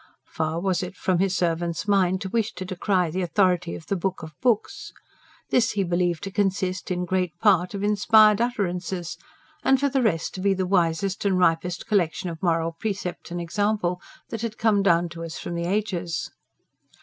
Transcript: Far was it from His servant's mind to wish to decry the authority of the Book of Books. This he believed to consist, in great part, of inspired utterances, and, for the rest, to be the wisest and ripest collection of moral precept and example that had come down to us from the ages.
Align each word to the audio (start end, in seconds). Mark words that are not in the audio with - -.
Far 0.25 0.59
was 0.59 0.81
it 0.81 0.95
from 0.97 1.19
His 1.19 1.37
servant's 1.37 1.87
mind 1.87 2.21
to 2.21 2.29
wish 2.29 2.53
to 2.53 2.65
decry 2.65 3.11
the 3.11 3.21
authority 3.21 3.75
of 3.75 3.85
the 3.85 3.95
Book 3.95 4.23
of 4.23 4.33
Books. 4.41 4.91
This 5.51 5.73
he 5.73 5.83
believed 5.83 6.23
to 6.23 6.31
consist, 6.31 6.89
in 6.89 7.05
great 7.05 7.37
part, 7.37 7.75
of 7.75 7.83
inspired 7.83 8.41
utterances, 8.41 9.15
and, 9.63 9.79
for 9.79 9.89
the 9.89 10.01
rest, 10.01 10.33
to 10.33 10.41
be 10.41 10.55
the 10.55 10.65
wisest 10.65 11.23
and 11.23 11.37
ripest 11.37 11.85
collection 11.85 12.31
of 12.31 12.41
moral 12.41 12.71
precept 12.71 13.29
and 13.29 13.39
example 13.39 14.01
that 14.29 14.41
had 14.41 14.57
come 14.57 14.81
down 14.81 15.07
to 15.09 15.23
us 15.23 15.37
from 15.37 15.53
the 15.53 15.65
ages. 15.65 16.31